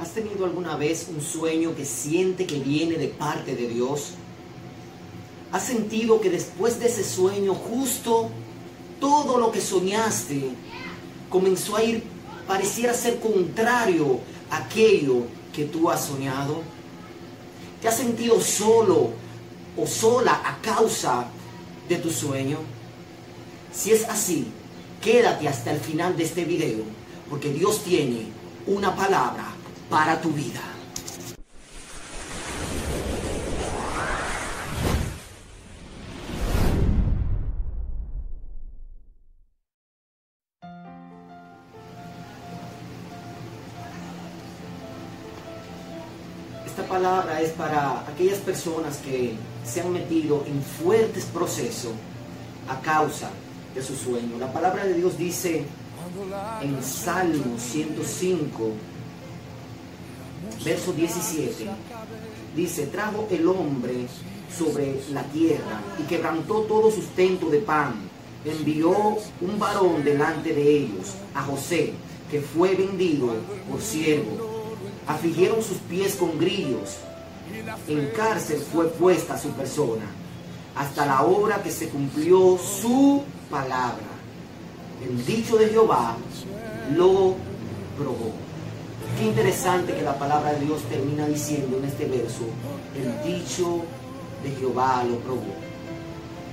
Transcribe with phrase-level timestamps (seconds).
[0.00, 4.12] ¿Has tenido alguna vez un sueño que siente que viene de parte de Dios?
[5.50, 8.30] ¿Has sentido que después de ese sueño justo
[9.00, 10.50] todo lo que soñaste
[11.28, 12.04] comenzó a ir,
[12.46, 14.20] pareciera ser contrario
[14.52, 16.62] a aquello que tú has soñado?
[17.82, 19.10] ¿Te has sentido solo
[19.76, 21.26] o sola a causa
[21.88, 22.58] de tu sueño?
[23.72, 24.46] Si es así,
[25.02, 26.84] quédate hasta el final de este video,
[27.28, 28.26] porque Dios tiene
[28.68, 29.57] una palabra
[29.88, 30.60] para tu vida.
[46.66, 49.34] Esta palabra es para aquellas personas que
[49.64, 51.92] se han metido en fuertes procesos
[52.68, 53.30] a causa
[53.74, 54.38] de su sueño.
[54.38, 55.64] La palabra de Dios dice
[56.62, 58.72] en Salmo 105,
[60.64, 61.66] verso 17,
[62.56, 64.06] dice, trajo el hombre
[64.56, 67.94] sobre la tierra y quebrantó todo sustento de pan.
[68.44, 68.90] Envió
[69.40, 71.92] un varón delante de ellos, a José,
[72.30, 73.34] que fue vendido
[73.70, 74.66] por siervo.
[75.06, 76.98] Afligieron sus pies con grillos.
[77.88, 80.04] En cárcel fue puesta su persona,
[80.76, 84.06] hasta la hora que se cumplió su palabra.
[85.02, 86.16] El dicho de Jehová
[86.94, 87.34] lo
[87.96, 88.32] probó.
[89.18, 92.44] Qué interesante que la palabra de Dios termina diciendo en este verso,
[92.94, 93.82] el dicho
[94.44, 95.56] de Jehová lo probó.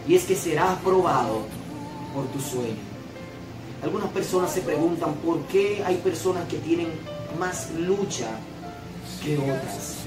[0.07, 1.41] Y es que será aprobado
[2.11, 2.81] por tu sueño.
[3.83, 6.87] Algunas personas se preguntan por qué hay personas que tienen
[7.37, 8.29] más lucha
[9.23, 9.97] que otras.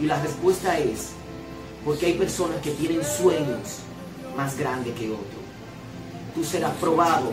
[0.00, 1.10] Y la respuesta es,
[1.84, 3.78] porque hay personas que tienen sueños
[4.36, 5.42] más grandes que otros.
[6.34, 7.30] Tú serás probado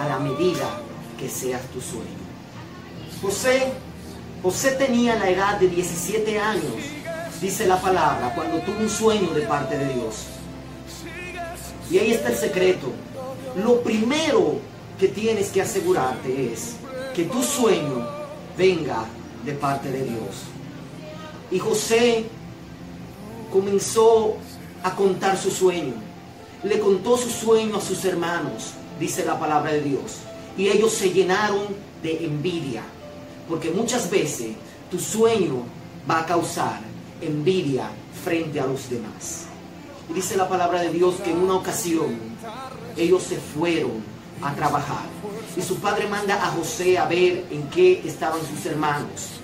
[0.00, 0.80] a la medida
[1.18, 2.25] que seas tu sueño.
[3.26, 3.72] José,
[4.40, 6.76] José tenía la edad de 17 años,
[7.40, 10.26] dice la palabra, cuando tuvo un sueño de parte de Dios.
[11.90, 12.86] Y ahí está el secreto.
[13.56, 14.60] Lo primero
[15.00, 16.76] que tienes que asegurarte es
[17.16, 18.08] que tu sueño
[18.56, 19.04] venga
[19.44, 20.44] de parte de Dios.
[21.50, 22.26] Y José
[23.52, 24.36] comenzó
[24.84, 25.94] a contar su sueño.
[26.62, 30.18] Le contó su sueño a sus hermanos, dice la palabra de Dios.
[30.56, 31.66] Y ellos se llenaron
[32.04, 32.84] de envidia.
[33.48, 34.52] Porque muchas veces
[34.90, 35.62] tu sueño
[36.08, 36.80] va a causar
[37.20, 37.88] envidia
[38.24, 39.46] frente a los demás.
[40.10, 42.16] Y dice la palabra de Dios que en una ocasión
[42.96, 44.02] ellos se fueron
[44.42, 45.04] a trabajar.
[45.56, 49.40] Y su padre manda a José a ver en qué estaban sus hermanos.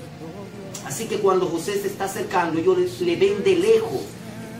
[0.87, 4.03] Así que cuando José se está acercando, ellos le ven de lejos,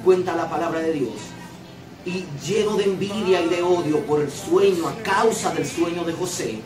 [0.05, 1.13] cuenta la palabra de Dios.
[2.05, 6.13] Y lleno de envidia y de odio por el sueño, a causa del sueño de
[6.13, 6.61] José,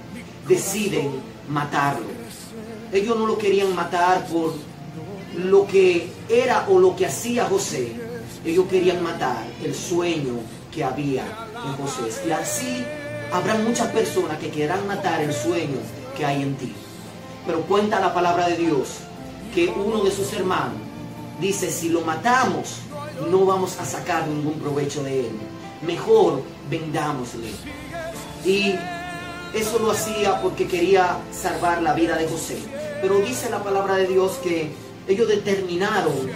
[0.46, 1.10] deciden
[1.48, 2.15] matarlo.
[2.92, 4.54] Ellos no lo querían matar por
[5.36, 7.92] lo que era o lo que hacía José.
[8.44, 10.34] Ellos querían matar el sueño
[10.72, 12.28] que había en José.
[12.28, 12.84] Y así
[13.32, 15.78] habrá muchas personas que quieran matar el sueño
[16.16, 16.72] que hay en ti.
[17.46, 18.88] Pero cuenta la palabra de Dios
[19.54, 20.78] que uno de sus hermanos
[21.40, 22.78] dice, si lo matamos,
[23.30, 25.32] no vamos a sacar ningún provecho de él.
[25.82, 27.50] Mejor vendámosle.
[28.44, 28.74] Y
[29.56, 32.58] eso lo hacía porque quería salvar la vida de José.
[33.00, 34.70] Pero dice la palabra de Dios que
[35.08, 36.30] ellos determinaron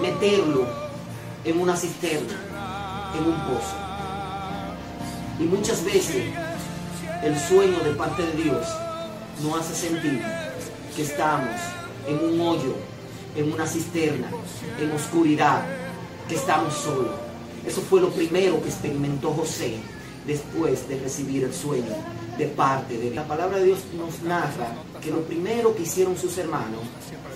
[0.00, 0.66] meterlo
[1.44, 2.34] en una cisterna,
[3.16, 3.76] en un pozo.
[5.38, 6.24] Y muchas veces
[7.22, 8.66] el sueño de parte de Dios
[9.42, 10.22] nos hace sentir
[10.96, 11.60] que estamos
[12.06, 12.74] en un hoyo,
[13.36, 14.28] en una cisterna,
[14.80, 15.62] en oscuridad,
[16.28, 17.12] que estamos solos.
[17.66, 19.78] Eso fue lo primero que experimentó José
[20.26, 21.94] después de recibir el sueño
[22.38, 26.36] de parte de La palabra de Dios nos narra que lo primero que hicieron sus
[26.38, 26.80] hermanos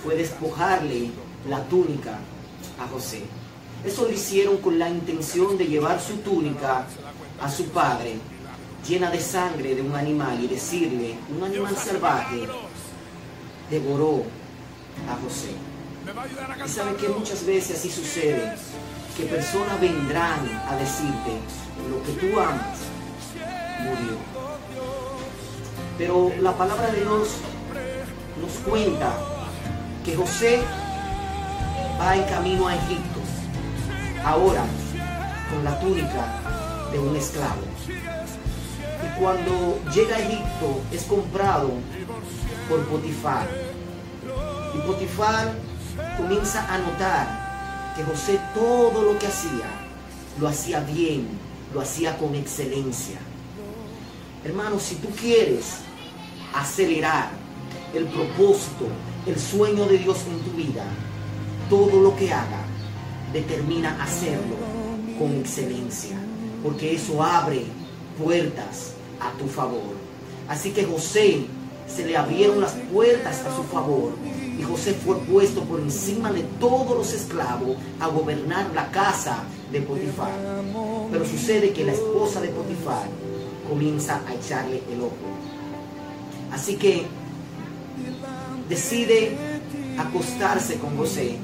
[0.03, 1.11] fue despojarle
[1.47, 2.19] la túnica
[2.79, 3.23] a José.
[3.85, 6.85] Eso lo hicieron con la intención de llevar su túnica
[7.39, 8.15] a su padre
[8.87, 12.47] llena de sangre de un animal y decirle, un animal salvaje
[13.69, 14.23] devoró
[15.07, 15.53] a José.
[16.65, 18.55] Y saben que muchas veces así sucede,
[19.15, 21.37] que personas vendrán a decirte,
[21.89, 22.78] lo que tú amas
[25.97, 27.27] Pero la palabra de Dios
[28.41, 29.13] nos cuenta
[30.05, 30.61] que José
[31.99, 33.19] va en camino a Egipto,
[34.23, 34.63] ahora
[35.49, 36.25] con la túnica
[36.91, 37.61] de un esclavo.
[37.87, 41.71] Y cuando llega a Egipto es comprado
[42.69, 43.47] por Potifar.
[44.73, 45.51] Y Potifar
[46.15, 49.67] comienza a notar que José todo lo que hacía,
[50.39, 51.27] lo hacía bien,
[51.73, 53.19] lo hacía con excelencia.
[54.43, 55.79] Hermano, si tú quieres
[56.53, 57.29] acelerar
[57.93, 58.87] el propósito,
[59.25, 60.83] el sueño de Dios en tu vida,
[61.69, 62.61] todo lo que haga,
[63.33, 64.55] determina hacerlo
[65.19, 66.17] con excelencia,
[66.63, 67.63] porque eso abre
[68.17, 69.93] puertas a tu favor.
[70.47, 71.45] Así que José
[71.87, 74.13] se le abrieron las puertas a su favor
[74.57, 79.81] y José fue puesto por encima de todos los esclavos a gobernar la casa de
[79.81, 80.31] Potifar.
[81.11, 83.07] Pero sucede que la esposa de Potifar
[83.69, 85.13] comienza a echarle el ojo.
[86.51, 87.05] Así que
[88.67, 89.37] decide
[89.97, 91.37] acostarse con José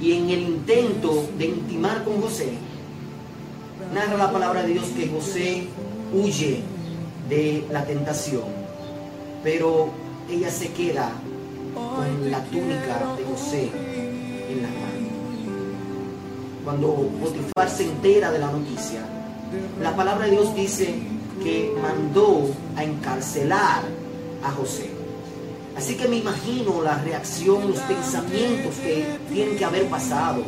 [0.00, 2.54] y en el intento de intimar con José,
[3.94, 5.68] narra la palabra de Dios que José
[6.12, 6.62] huye
[7.28, 8.44] de la tentación,
[9.44, 9.90] pero
[10.28, 11.12] ella se queda
[11.74, 13.70] con la túnica de José
[14.50, 14.82] en la mano.
[16.64, 19.00] Cuando Potifar se entera de la noticia,
[19.80, 20.94] la palabra de Dios dice
[21.42, 23.82] que mandó a encarcelar
[24.44, 24.90] a José.
[25.76, 30.42] Así que me imagino la reacción, los pensamientos que tienen que haber pasado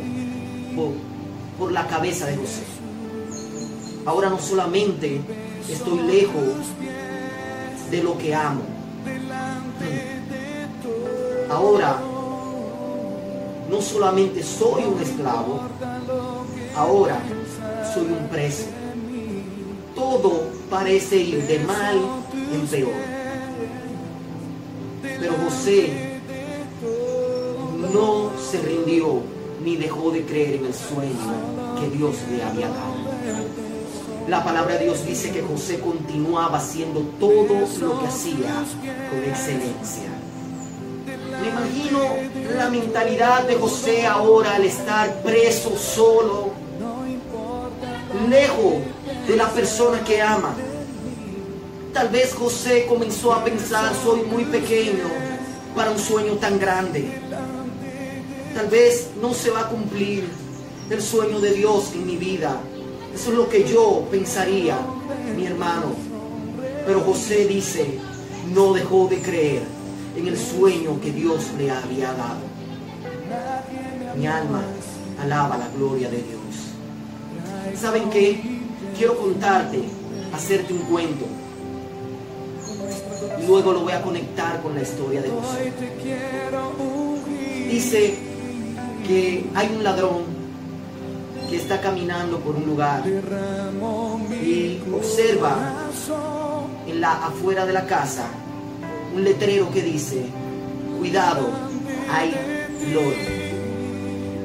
[0.77, 0.93] por,
[1.59, 2.62] por la cabeza de José.
[4.06, 5.21] Ahora no solamente
[5.69, 6.43] estoy lejos
[7.91, 8.62] de lo que amo.
[11.51, 11.99] Ahora
[13.71, 15.61] no solamente soy un esclavo,
[16.77, 17.19] ahora
[17.95, 18.84] soy un preso.
[19.94, 22.00] Todo parece ir de mal
[22.52, 22.93] en peor.
[25.02, 26.20] Pero José
[27.93, 29.23] no se rindió
[29.64, 32.94] ni dejó de creer en el sueño que Dios le había dado.
[34.29, 38.64] La palabra de Dios dice que José continuaba haciendo todo lo que hacía
[39.11, 40.08] con excelencia.
[41.41, 41.99] Me imagino
[42.56, 46.52] la mentalidad de José ahora al estar preso solo,
[48.29, 48.94] lejos
[49.26, 50.55] de la persona que ama.
[51.93, 55.05] Tal vez José comenzó a pensar, soy muy pequeño
[55.75, 57.21] para un sueño tan grande.
[58.55, 60.25] Tal vez no se va a cumplir
[60.91, 62.61] el sueño de Dios en mi vida.
[63.15, 64.79] Eso es lo que yo pensaría,
[65.37, 65.94] mi hermano.
[66.87, 67.99] Pero José dice,
[68.53, 69.62] no dejó de creer
[70.17, 72.55] en el sueño que Dios le había dado.
[74.17, 74.62] Mi alma
[75.20, 77.81] alaba la gloria de Dios.
[77.81, 78.64] ¿Saben qué?
[78.97, 79.83] Quiero contarte,
[80.33, 81.27] hacerte un cuento.
[83.47, 85.73] Luego lo voy a conectar con la historia de José.
[87.71, 88.15] Dice
[89.07, 90.23] que hay un ladrón
[91.51, 93.03] que está caminando por un lugar
[94.43, 95.73] y observa
[96.87, 98.27] en la afuera de la casa
[99.15, 100.27] un letrero que dice,
[100.99, 101.49] cuidado,
[102.11, 102.35] hay
[102.93, 103.17] loro.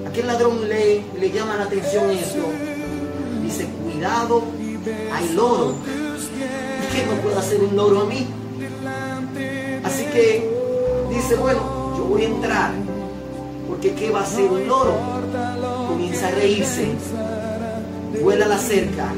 [0.09, 2.45] Aquel ladrón le, le llama la atención esto.
[3.43, 3.67] Dice,
[3.99, 4.43] cuidado,
[5.13, 5.73] hay loro.
[5.83, 8.25] ¿Y qué no puede hacer un loro a mí?
[9.83, 10.49] Así que
[11.09, 11.59] dice, bueno,
[11.97, 12.71] yo voy a entrar.
[13.67, 14.93] Porque ¿qué va a hacer un loro?
[15.87, 16.87] Comienza a reírse.
[18.23, 19.13] Vuela la cerca.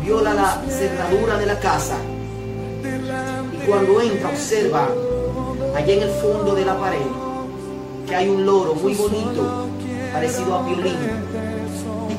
[0.00, 1.96] Viola la cerradura de la casa
[3.66, 4.88] cuando entra observa
[5.76, 7.06] allá en el fondo de la pared
[8.08, 9.68] que hay un loro muy bonito,
[10.12, 11.21] parecido a violín.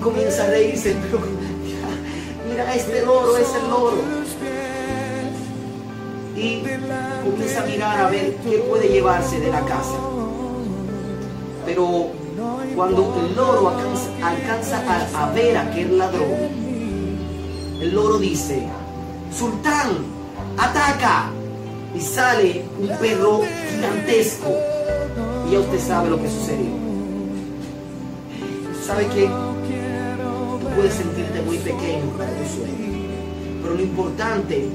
[0.03, 1.19] Comienza a reírse, pero
[2.50, 3.97] mira, este loro es el loro.
[6.35, 6.63] Y
[7.23, 9.98] comienza a mirar a ver qué puede llevarse de la casa.
[11.65, 12.10] Pero
[12.75, 13.69] cuando el loro
[14.22, 16.50] alcanza, a, a ver a aquel ladrón,
[17.79, 18.67] el loro dice,
[19.33, 19.89] Sultán,
[20.57, 21.31] ataca
[21.95, 24.50] y sale un perro gigantesco
[25.48, 26.83] y ya usted sabe lo que sucedió.
[28.86, 29.29] ¿Sabe qué?
[30.75, 33.08] Puedes sentirte muy pequeño para tu sueño,
[33.62, 34.68] pero lo importante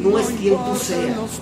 [0.00, 1.40] no es quién tú seas,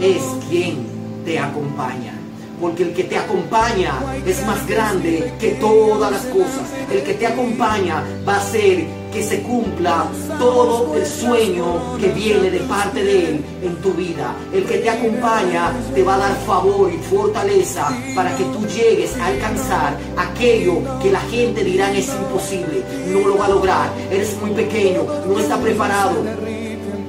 [0.00, 0.76] es quién
[1.24, 2.14] te acompaña.
[2.60, 3.94] Porque el que te acompaña
[4.26, 6.68] es más grande que todas las cosas.
[6.92, 10.06] El que te acompaña va a ser que se cumpla
[10.38, 14.34] todo el sueño que viene de parte de Él en tu vida.
[14.52, 19.16] El que te acompaña te va a dar favor y fortaleza para que tú llegues
[19.16, 22.84] a alcanzar aquello que la gente dirá es imposible.
[23.08, 23.90] No lo va a lograr.
[24.10, 26.22] Eres muy pequeño, no está preparado.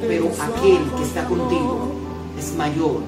[0.07, 1.91] Pero aquel que está contigo
[2.37, 3.01] es mayor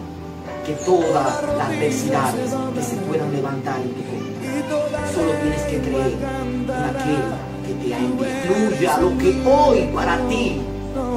[0.65, 5.11] que todas las adversidades que se puedan levantar en tu contra.
[5.13, 9.09] Solo tienes que creer en aquel que te enviado.
[9.09, 10.61] lo que hoy para ti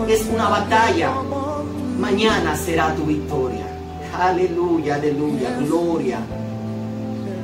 [0.09, 1.13] es una batalla,
[1.99, 3.67] mañana será tu victoria.
[4.19, 6.19] Aleluya, aleluya, gloria.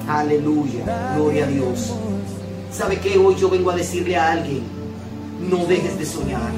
[0.09, 1.95] Aleluya, gloria a Dios.
[2.73, 3.19] ¿Sabe qué?
[3.19, 4.63] Hoy yo vengo a decirle a alguien,
[5.49, 6.53] no dejes de soñar.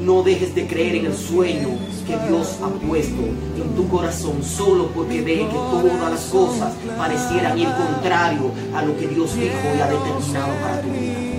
[0.00, 1.68] No dejes de creer en el sueño
[2.06, 7.56] que Dios ha puesto en tu corazón solo porque ve que todas las cosas parecieran
[7.56, 11.31] ir contrario a lo que Dios dijo y ha determinado para tu vida.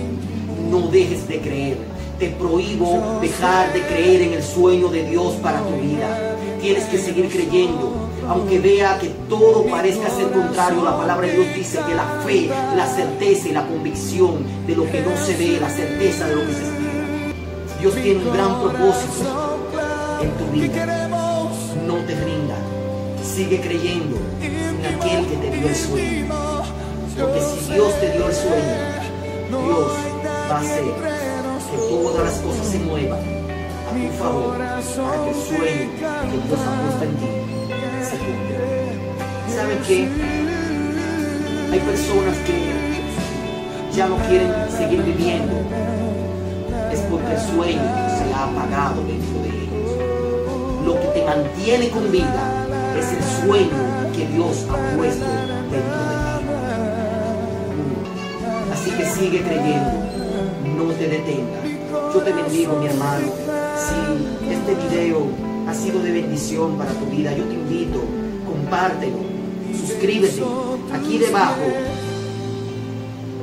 [0.74, 1.76] No dejes de creer.
[2.18, 6.36] Te prohíbo dejar de creer en el sueño de Dios para tu vida.
[6.60, 7.92] Tienes que seguir creyendo.
[8.28, 12.48] Aunque vea que todo parezca ser contrario, la palabra de Dios dice que la fe,
[12.76, 16.40] la certeza y la convicción de lo que no se ve, la certeza de lo
[16.40, 17.34] que se espera.
[17.78, 19.58] Dios tiene un gran propósito
[20.22, 21.08] en tu vida.
[21.86, 22.58] No te rindas.
[23.22, 26.34] Sigue creyendo en aquel que te dio el sueño.
[27.16, 28.94] Porque si Dios te dio el sueño,
[29.50, 30.14] Dios
[30.54, 34.80] va hacer que todas las cosas se muevan a tu favor para
[35.24, 35.90] que el sueño
[36.30, 37.30] que Dios ha puesto en ti
[38.08, 38.58] se cumpla.
[39.54, 39.98] ¿Saben qué?
[41.72, 42.56] Hay personas que
[43.96, 45.54] ya no quieren seguir viviendo.
[46.92, 47.82] Es porque el sueño
[48.16, 49.90] se ha apagado dentro de ellos.
[50.86, 55.78] Lo que te mantiene con vida es el sueño que Dios ha puesto dentro de
[55.80, 56.14] ti.
[58.72, 60.23] Así que sigue creyendo,
[60.74, 61.60] no te detenga.
[62.12, 63.26] Yo te bendigo, mi hermano.
[63.76, 65.26] Si este video
[65.66, 68.00] ha sido de bendición para tu vida, yo te invito,
[68.46, 69.18] compártelo,
[69.78, 70.42] suscríbete.
[70.92, 71.62] Aquí debajo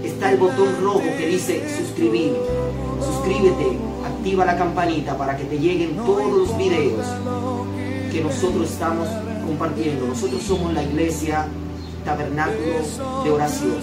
[0.04, 2.34] está el botón rojo que dice suscribir.
[3.04, 7.06] Suscríbete, activa la campanita para que te lleguen todos los videos
[8.12, 9.08] que nosotros estamos
[9.46, 10.08] compartiendo.
[10.08, 11.48] Nosotros somos la iglesia
[12.06, 13.78] Tabernáculo de Oración,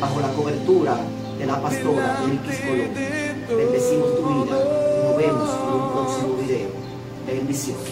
[0.00, 0.98] bajo la cobertura
[1.38, 2.94] de la pastora Elkis Colón.
[3.48, 6.68] Bendecimos tu vida nos vemos en un próximo video.
[7.26, 7.78] Bendición.